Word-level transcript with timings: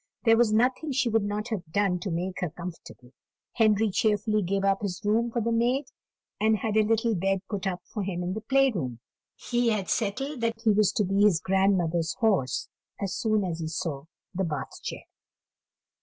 There 0.23 0.35
was 0.35 0.51
nothing 0.51 0.91
she 0.93 1.09
would 1.09 1.21
not 1.21 1.49
have 1.49 1.63
done 1.71 1.99
to 1.99 2.09
make 2.09 2.41
her 2.41 2.49
comfortable. 2.49 3.11
Henry 3.53 3.91
cheerfully 3.91 4.41
gave 4.41 4.63
up 4.63 4.81
his 4.81 4.99
room 5.05 5.29
for 5.29 5.41
the 5.41 5.51
maid, 5.51 5.85
and 6.39 6.57
had 6.57 6.75
a 6.75 6.81
little 6.81 7.13
bed 7.13 7.41
put 7.47 7.67
up 7.67 7.83
for 7.85 8.01
him 8.01 8.23
in 8.23 8.33
the 8.33 8.41
play 8.41 8.71
room. 8.71 8.99
He 9.35 9.69
had 9.69 9.89
settled 9.91 10.41
that 10.41 10.59
he 10.63 10.71
was 10.71 10.91
to 10.93 11.03
be 11.03 11.21
his 11.21 11.39
grandmother's 11.39 12.15
horse 12.15 12.67
as 12.99 13.13
soon 13.15 13.43
as 13.43 13.59
he 13.59 13.67
saw 13.67 14.05
the 14.33 14.43
Bath 14.43 14.81
chair. 14.81 15.03